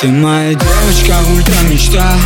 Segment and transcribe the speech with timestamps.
[0.00, 2.16] Ты моя девочка, ультра мечта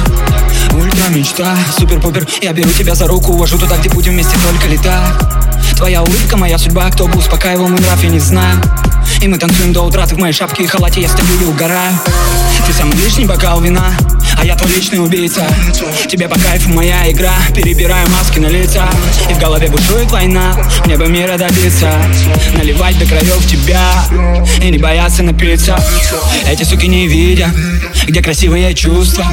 [0.71, 2.25] Ультра мечта, супер-пупер.
[2.41, 5.13] Я беру тебя за руку, увожу туда, где будем вместе только летать
[5.77, 8.63] Твоя улыбка, моя судьба, кто бы успокаивал мой нрав, я не знаю.
[9.21, 11.99] И мы танцуем до утра, ты в моей шапке и халате, я стою и угораю
[12.65, 13.91] Ты самый лишний бокал вина,
[14.45, 15.43] я твой личный убийца.
[16.09, 18.89] Тебе по кайфу моя игра Перебираю маски на лица.
[19.31, 21.91] И в голове бушует война Мне бы мира добиться.
[22.57, 24.05] Наливать до краев тебя
[24.61, 25.79] И не бояться напиться.
[26.47, 27.51] Эти суки не видят
[28.07, 29.25] Где красивые чувства.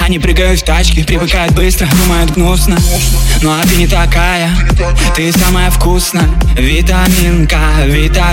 [0.00, 2.78] Они прыгают в тачки Привыкают быстро, думают гнусно.
[3.42, 4.50] Ну а ты не такая
[5.14, 6.28] Ты самая вкусная.
[6.56, 8.32] Витаминка, вита,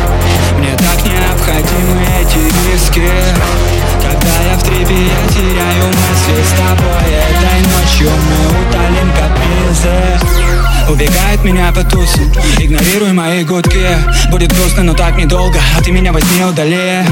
[10.91, 12.19] Убегает меня по тусу,
[12.59, 13.87] игнорируй мои гудки.
[14.29, 17.05] Будет грустно, но так недолго, а ты меня возьми удали.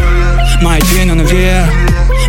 [0.62, 1.70] My twin on вверх,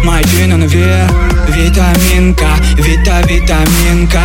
[0.05, 1.11] my twin on вверх
[1.49, 4.21] Витаминка, вита, витаминка.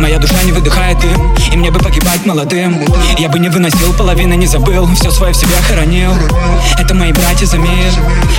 [0.00, 2.84] Моя душа не выдыхает дым И мне бы погибать молодым.
[3.18, 4.92] Я бы не выносил, половины не забыл.
[4.96, 6.12] Все свое в себе хоронил.
[6.76, 7.92] Это мои братья за мир.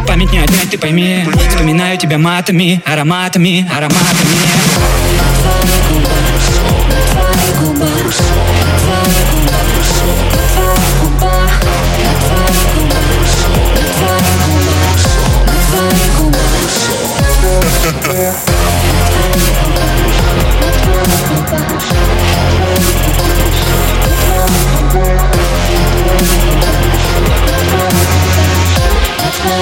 [0.05, 1.25] Память не отнять, ты пойми.
[1.49, 5.32] Вспоминаю тебя матами, ароматами, ароматами